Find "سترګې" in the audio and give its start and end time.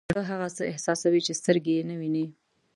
1.41-1.73